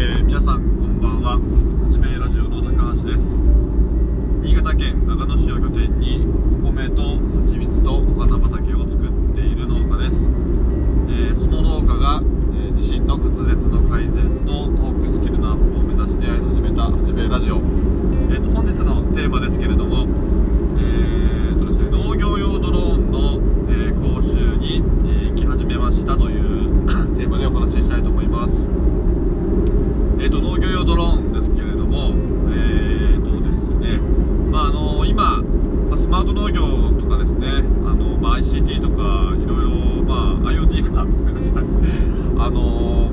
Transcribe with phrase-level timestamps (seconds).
[0.14, 1.32] ー、皆さんこんばんは。
[1.34, 3.34] はじめラジオの高橋です。
[4.46, 6.22] 新潟県長野市を拠点に
[6.62, 10.30] お米と蜂蜜とお花畑を作っている農家です、
[11.10, 20.06] えー、その農家が、えー、自身の滑舌の改善とトークスキルのアップを目指して始めたはじめラジオ、えーと、本日のテーマですけれども
[20.78, 24.78] えーとですね、農業用ドローンの、え講習に、
[25.10, 26.86] え行き始めましたという
[27.18, 28.68] テーマでお話ししたいと思います
[30.20, 32.10] えーと、農業用ドローンですけれども、
[32.50, 33.98] えーとですね
[34.50, 43.12] まあ、あの今、まあ、スマート農業とかですねあの、まあ、ICT とかいろいろ、まあ、IoT がごめんなさいあの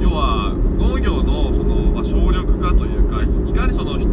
[0.00, 4.08] 要は農業のその、まあ、省力化というかいかにその人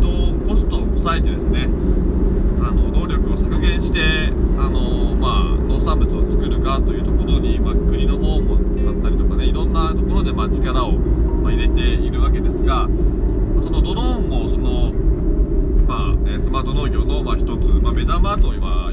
[0.46, 0.88] コストを
[1.32, 1.70] ですね。
[2.62, 4.00] あの能力を削減して
[4.58, 10.98] あの、まあ、農産物を作るかというところに、まあ、国の方もだったりとかねいろんなところで、まあ、力を
[11.42, 12.88] ま入れているわけですが
[13.62, 14.94] そのドローンもその、
[15.88, 18.92] まあ、スマート農業の、まあ、一つ、まあ、目玉とは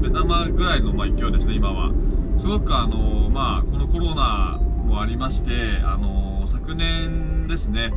[0.00, 1.92] 目玉ぐらいの、まあ、勢いですね今は。
[2.38, 7.92] すごくあの、まあ、このコロナもありましてあの昨年ですね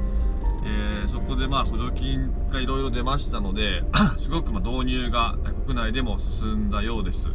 [0.68, 3.84] えー、そこでまあ補助金がいろいろ出ましたので
[4.20, 7.28] すごくま導入が国内でも進んだようです。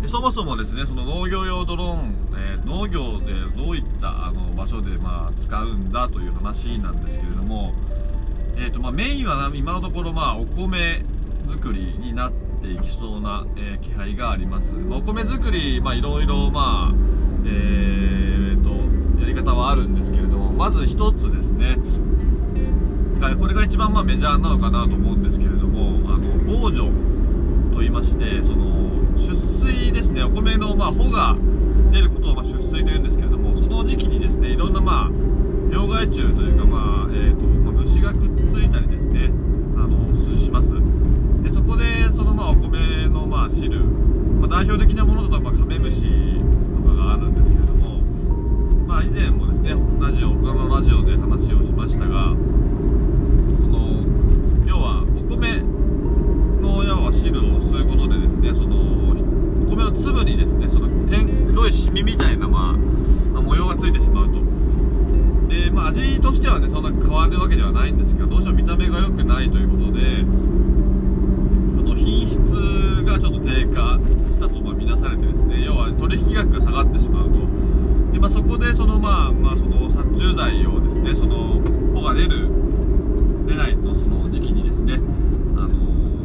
[0.00, 7.74] でそもそもですねその農業用ドローン、えー、農業でどういったあの場所でまあ使うんだという話なんですけれども、
[8.56, 11.04] えーとまあ、メインは今のところまあお米
[11.48, 12.32] 作りになっ
[12.62, 16.94] ていきそうな、えー、気配があります、まあ、お米作りいろいろまあ
[17.44, 21.78] えーとやり方はあるんですけれどもまず一つですね。
[23.38, 26.86] これが一番まあメジャーなのかなと思うんですけれどもあの防除
[27.72, 30.22] と言いましてその出水ですね。
[30.24, 31.36] お米のまあ穂が
[31.92, 35.10] 出ることをま出水というんですけれどもその時期にですねいろんなまあ
[35.70, 39.30] 病害虫というかまあ、えーとま、虫がくっついたりですね
[39.76, 40.72] あのします。
[41.42, 46.02] でそこでそのまあお米のまあ汁、まあ、代表的なものだとまカメムシ
[46.74, 48.00] とかがあるんですけれども
[48.86, 52.34] まあ以前もですねラジオ他のラジオで話をしましたが
[53.60, 54.04] その
[54.66, 55.62] 要はお米
[56.60, 59.14] の要は汁を吸うことでですねその
[59.68, 60.88] 米の粒にですねその
[61.50, 64.38] 黒いシミみたいな、まあ、まあ、模様がついてしまうと
[65.48, 70.24] で、まあ、味としてはねそんな変わるわけではないんですがどうしても見た目が良くないということで
[71.76, 72.38] この品質
[73.04, 73.98] がちょっと低下
[74.30, 81.60] したとま見なされてですね要は取引額が下がってしまうとで、まあ、そこでそのまあ、まあ、その殺虫剤をですねその
[81.92, 82.48] 穂が出る
[83.46, 84.98] 出ないのその時期にですねあ
[85.66, 85.68] の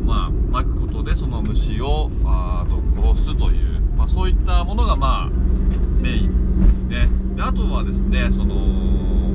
[0.05, 5.29] まあ巻くことでその虫をあと殺すという、まあ、そういったものがまあ
[5.99, 8.55] メインですねであとはですねその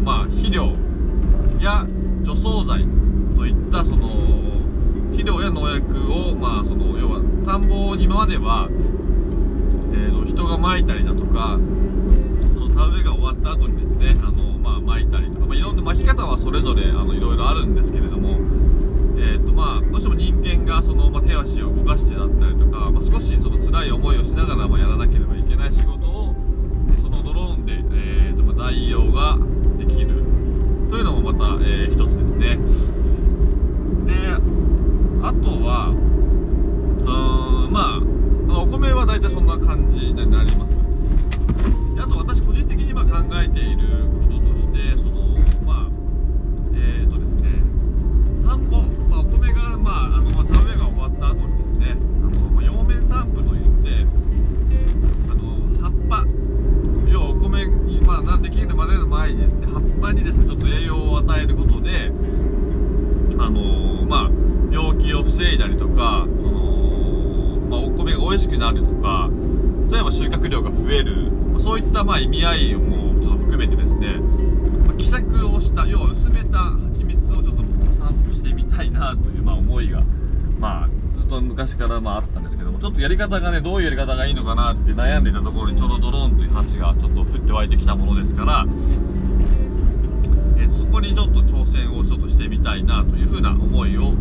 [0.04, 0.76] まあ肥料
[1.60, 1.84] や
[2.22, 2.86] 除草剤
[3.34, 4.67] といったその
[5.10, 11.58] 肥料や農薬をまあその要は田んぼに今までは、えー、の人が撒いたりだとか
[12.74, 18.38] 田植えが終わった後にですねあのまあ撒いたりとか、まあ、いろんな撒き方はそれぞれあのいろいろあるんですけれども
[19.18, 26.36] えーとまあ、どうしても人間がその、まあ、手足を動かしてだったりとか、まあ、少しその辛い思いをしながら、まあ、やらなければいけない仕事を
[27.02, 29.36] そのドローンで、えーとまあ、代用が
[29.76, 30.22] できる。
[30.88, 32.56] というのもまた、えー、一つですね。
[34.06, 34.67] で
[35.28, 38.00] あとはうーんま
[38.56, 40.72] あお米は大体そんな感じになります。
[68.38, 69.28] 味しくなるとか、
[69.90, 74.16] 例えば収穫量が増える、そういった、まあ、意味合いもちょっと含めてですね、
[74.86, 77.62] まあ、希釈をした、要は薄めた蜂蜜をちょっと
[77.94, 80.04] 散布してみたいなという、まあ、思いが、
[80.60, 88.66] まあ、ずっと昔からまああったんですけども、ちょっとやり方がね、どういうやり方がいいのかなって悩んでいたところに、ちょうどドローンという話がちょっと降って湧いてきたものですから、
[90.58, 94.14] えー、そこにちょっと挑戦をちょっとしてみたいなというふうな思いを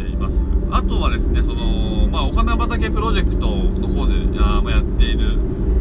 [0.00, 0.44] 持っています。
[0.70, 5.36] あとはですね、その、まあ、お花畑プロジェクトの方であ、やっている、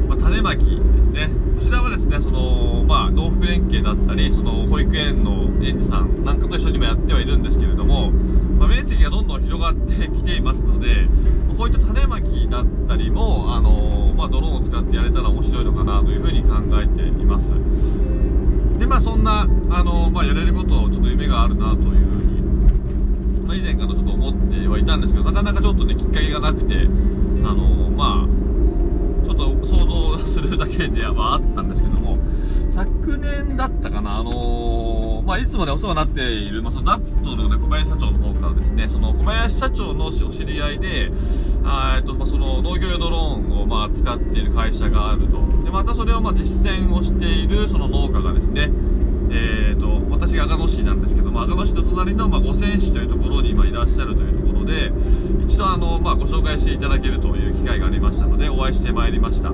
[0.08, 1.30] まあ、種まきですね。
[1.56, 11.08] こちらはですね、その、まあ、農福連携だったり、その、保育園の園児さんなんかと一緒にもやってはいるんですけれども、まあ、面積がどんどん広がってきていますので、
[11.58, 17.54] こういった種まきだったりも、あのまあ、ドローンを使ってやれたら面白いのかなというふうに考えています。
[18.80, 22.19] で、まあそんなあの、まあ、やれることをちょっと夢があるなという、
[23.50, 26.76] まあ、以前からちょっと思ってはいたんですけどなかなかちょっとねきっかけがなくて
[27.44, 32.20] あのまあちょっと想像するだけではあったんですけども
[32.70, 41.12] 昨年だったかなあのまあ、いつもねお世話になっている、まあ、そのダプトの、ね、小林社長の方からですねその小林社長のお知り合いで
[41.64, 45.64] あえっとまあ、その農業用ドローンをまあ使っている会社があると。
[45.64, 48.72] でまたそれをまあ実践をしているその農家がですね
[49.32, 54.92] えーと、私が阿賀野市なんですけども阿賀野市の隣の、まあ、五泉市というところに今いらっしゃるというところで
[55.44, 59.52] 一度あの、まあ、ご紹介していただけるという機会がありましたのでお会いしてまいりました。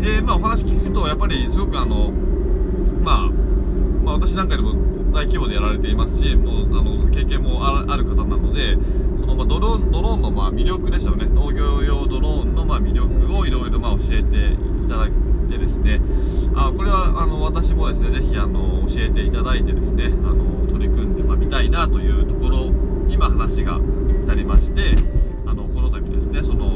[0.00, 2.10] で、まあ、お話聞くとやっぱりすごくあの、
[3.02, 3.30] まあ、
[4.04, 4.74] まあ私なんかでも
[5.12, 8.76] 大規模でやられていますしもうあの経験もある方なので
[9.20, 11.26] その、まあ、ドローンドローンのまあ魅力ですよね。
[11.26, 15.37] 農業用ドローンのまあ魅力をいろいろ教えていただいて
[15.68, 16.00] ですね
[16.54, 22.72] あこれはあの私もですねぜひあの教えていただいてですねあの取り組んで、まあ、みたいなというところ
[23.08, 23.78] 今話が
[24.24, 24.96] 至りまして
[25.46, 26.66] あのこの度ですねその、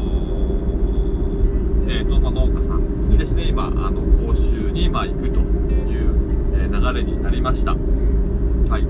[1.89, 6.15] えーとまあ、農家さんにですね今あの講習にまあ行くという、
[6.55, 7.73] えー、流れになりました。
[7.73, 8.87] はい。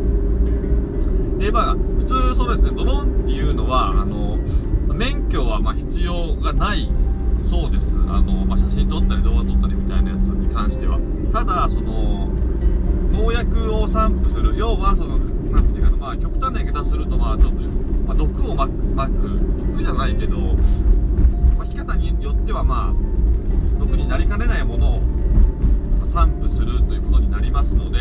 [1.38, 4.38] でまあ普通そうですねドローンっていうのはあの
[4.94, 6.88] 免許はま必要がない
[7.52, 7.93] そうです。
[8.08, 10.99] あの、まあ、写真撮ったり動画撮ったりみたいなやつに関しては
[11.34, 12.31] ただその
[13.12, 17.62] 農薬を散布する要はそのなていうかなまあ極端な言い方するとまあちょっと、
[18.06, 20.38] まあ、毒をまくまく毒じゃないけど、
[21.58, 27.99] まあ、き方によってはまあ毒になりかねないものを散布するということになりますので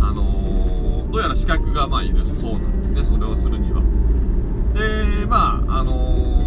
[0.00, 3.82] あのー、どうやら資格がまあいるそうなんですねそれをするには。
[4.72, 6.39] でまああのー、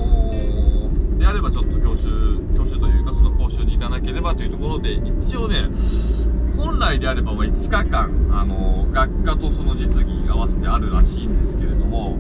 [1.24, 2.10] であればちょっと教習
[2.54, 5.70] 教習というかその講習に行かなければというところで一応ね
[6.58, 12.18] 本来であればま5日間、あの学科とその実技合わせてあるらしいんですけれども、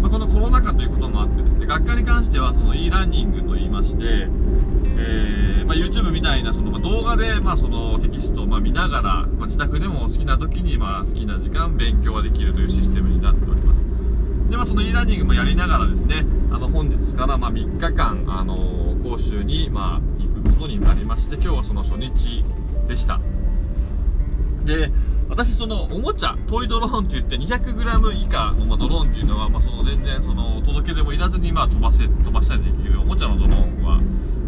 [0.00, 13.99] まあ、このコロナ禍ということもあってですね学科に関してはその e ランニングといいまして、えー、まあ、YouTube みたいなその、ま、動画で、まあそのテキストをま見ながら、ま自宅でも好きな時にま好きな時間勉強ができるというシステムになっております。
[14.50, 22.44] で、まあ、その e ラーニングもやりながらですねあの本日からま3日間、あの講習にま行くことになりまして今日はその初日
[22.88, 23.20] でした。
[24.64, 24.90] で
[25.28, 34.00] 私そのおもちゃトイドローンって言って 200g 以下の、まドローンっていうのは、まあ、その全然その届け出もいらずにまあ飛ばせ飛ばしたりできるおもちゃのドローンは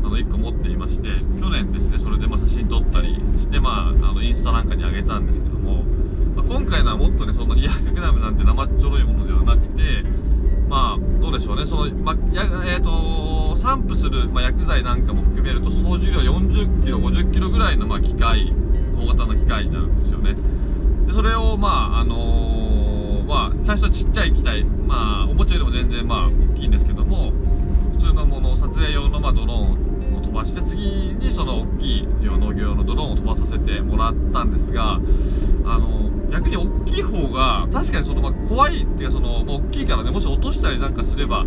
[0.04, 1.08] あの1個持っていまして
[1.40, 5.84] 去年ですねそれでま写真撮ったりして、まあ、あのインスタなんかにあげたんですけども、
[6.52, 10.02] 今回のはもっとねその 200g なんて生っちょろいものではなくて
[10.68, 11.64] まあどうでしょうね。
[11.64, 18.54] その、まやえーと、散布する、ま薬剤なんかも含めると総重量 40kg、50kg ぐらいの、ま機械
[18.98, 20.34] 大型の機械になるんですよね。
[21.06, 27.32] でそれをまああのー、まあ最初はちっちゃい機体まあおもちゃよりも全然まあ大きいんですけども
[27.92, 29.91] 普通のもの撮影用のまあドローン
[30.32, 34.98] 飛ばして次にその大きい農業用のドローンを飛ばさせてもらったんですが
[35.64, 41.44] あの逆に大きい方が確かにその、ま、怖いっていうかその、まあ、大きいからねもし落としたりなんかすれば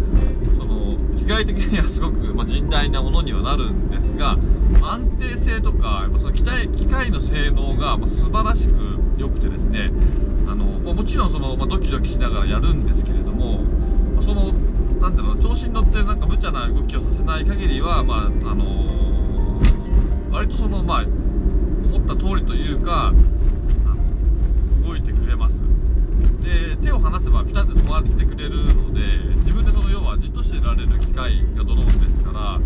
[0.59, 4.37] その被害的にはすごく、ま、甚大なものにはなるんですが
[4.83, 8.75] 安定性とかやっぱその機械機械の性能が、ま、素晴らしく
[9.17, 9.89] 良くてですね
[10.47, 13.63] あの、ま、もちろんその、ま、ドキドキしながらやるんですけれども、
[14.15, 14.53] ま、その
[14.99, 23.13] なんていうの調子に乗ってなんか無茶な動きをさせない限りは、まああのー、割とその、まあ、思った通りというか
[24.85, 25.61] 動いてくれます。
[26.41, 29.01] で手を離せばピタッと止まってくれるので
[29.39, 32.59] 自分でその要はじっとしていられる機械がドローンですから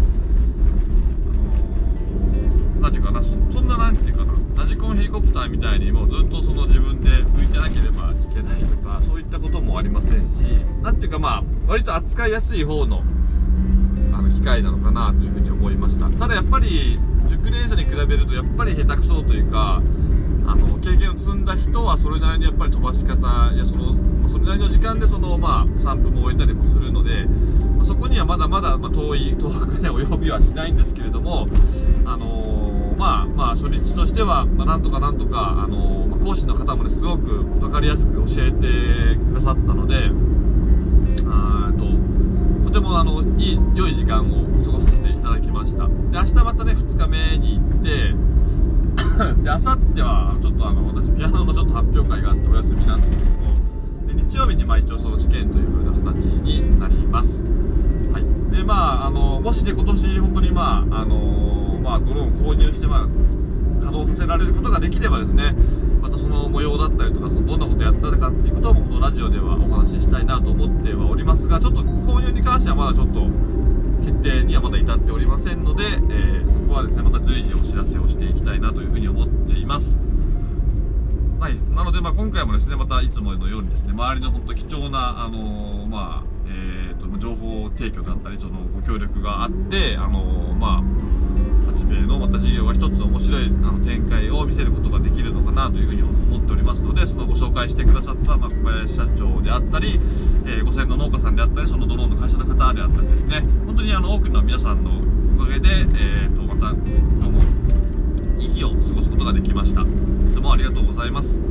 [2.81, 8.68] 何ていうかなそんな何ていうかなラジコンヘリコプターみたいにもうずっとその自分で浮いてなければいけない。
[8.89, 10.43] かそういったこともありませんし
[10.81, 13.03] 何ていうかまあ割と扱いやすい方の
[14.11, 16.09] あの機械なのかなというふうに思いました。
[16.09, 19.81] ただやっぱり熟練者に比べるとやっぱり下手くそというか
[20.45, 23.93] あの経験を積んだ人はそれなりにやっぱり飛ばし方やその
[24.27, 27.25] それなりの時間でその、まあ、散布も終えたりもするので、
[27.77, 31.47] まそこにはまだまだ、ま遠い遠くに及びはしないんですけれども、
[32.05, 32.68] あのー、
[32.99, 40.11] まあまあ、初日としては、まあ、なんとかなんとか、あのー、ま講師の方もねすごく分かりやすく教えてくださったので
[41.25, 45.87] あととてもあのいい良い時間を過ごさせていただきました。
[45.87, 48.15] で明日またね2日目に行って
[49.43, 53.37] であさってはちょっとあの私ピアノのちょっと発表会があってお休みなんですけども
[54.07, 57.41] で日曜日にまあ一応その試験という風な形になります。
[58.11, 58.55] はい。
[58.55, 63.07] でまああのもしね今年本当にまああのまあドローン購入してまあ
[63.79, 65.55] 稼働させられることができればですね
[66.01, 73.27] またその模様だったりとかそのどんなことやったかっていうこともこのラジオではお話ししたいなと思ってはおりますがちょっと購入に関してはまだちょっと
[74.05, 79.97] 決定にはまだ至っておりませんので、えー、そこはですねまた随時お知らせをしていきたいなというふうに思っています。
[81.39, 81.57] はい。
[81.73, 90.83] なのでまあ今回もですねまたいつものようにですね周りの本当貴重なあのー、まあえーと、情報提供だったりそのご協力があってあのー、まあ
[91.95, 99.99] のまた事業が一つ面白いあの展開を見せることができるのかなというふうに思っておりますのでそのご紹介してくださった、まあ、小林社長であったり、
[100.45, 103.41] えー、ご専の農家さんであったりそのドローンの会社の方であったりですね。
[103.65, 104.91] 本当にあの多くの皆さんの
[105.35, 107.41] おかげで、えーと、とまた今日も
[108.39, 109.81] いい日を過ごすことができました。
[109.81, 109.85] い
[110.31, 111.41] つもありがとうございます。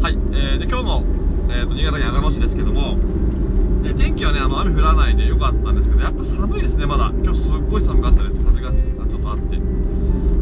[0.00, 1.04] はい、えー、で今日の、
[1.50, 2.98] えーと、新潟県長野市ですけども
[3.84, 7.12] え天気はねあの雨降らないで良かったんですけどやっぱ寒いですねまだ。
[7.22, 8.40] 今日すっごい寒かったです。
[8.40, 8.57] 風
[9.38, 9.56] って。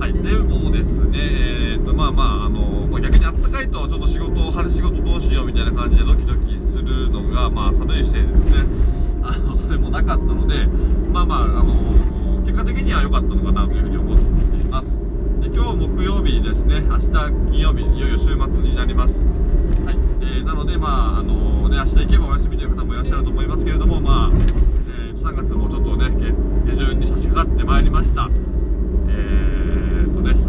[0.00, 8.64] はいでもですねえー、とまあまああの、ま、逆にあったかいとちょっと仕事春仕事どうしようみたいな感じでドキドキするのがまあ寒いせいでですね。
[9.22, 10.66] あのそれもなかったので
[11.10, 14.98] まあまああの結果的には良かったのかなというふうに思っています。
[15.40, 19.20] で今日木曜日ですね明日金曜日いよいよ週末になります。
[19.20, 26.10] はい、えー、なのでまああのね明日行けばお休みという方もいらっしゃると思いますけれどもまあ、えー、3月もちょっとね
[26.66, 28.30] 下旬に差し掛かってまいりました。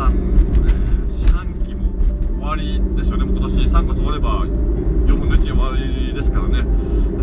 [0.05, 1.91] えー、四半期も
[2.39, 6.59] 終わりですよね、もう今年3月終われば4分の1終わりですからね、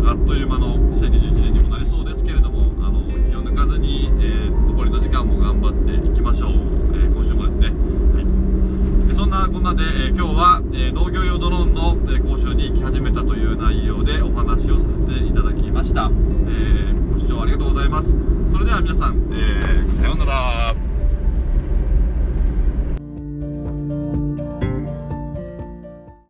[0.05, 7.67] あっという間の2021年にもなりそうですけれども、あの気を抜かずに、えー、残りの時間も頑張っていきましょう、えー、今週もですね。
[7.67, 16.11] はい、そんなこんなで、え今日は、え農業用ドローンの、え講習に行き始めたという内容でお話をさせていただきました。
[16.49, 18.17] えご視聴ありがとうございます。
[18.51, 19.61] それでは皆さん、え
[19.97, 20.84] さようなら。